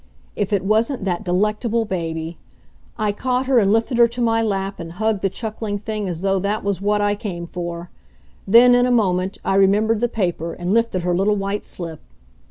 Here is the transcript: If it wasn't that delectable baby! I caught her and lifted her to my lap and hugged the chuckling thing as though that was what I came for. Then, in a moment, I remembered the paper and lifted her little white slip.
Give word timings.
If 0.35 0.51
it 0.51 0.65
wasn't 0.65 1.05
that 1.05 1.23
delectable 1.23 1.85
baby! 1.85 2.39
I 2.97 3.11
caught 3.11 3.45
her 3.45 3.59
and 3.59 3.71
lifted 3.71 3.99
her 3.99 4.07
to 4.07 4.19
my 4.19 4.41
lap 4.41 4.79
and 4.79 4.93
hugged 4.93 5.21
the 5.21 5.29
chuckling 5.29 5.77
thing 5.77 6.07
as 6.09 6.21
though 6.21 6.39
that 6.39 6.63
was 6.63 6.81
what 6.81 7.01
I 7.01 7.13
came 7.13 7.45
for. 7.45 7.91
Then, 8.47 8.73
in 8.73 8.87
a 8.87 8.91
moment, 8.91 9.37
I 9.45 9.53
remembered 9.53 9.99
the 9.99 10.09
paper 10.09 10.53
and 10.53 10.73
lifted 10.73 11.03
her 11.03 11.13
little 11.15 11.35
white 11.35 11.63
slip. 11.63 11.99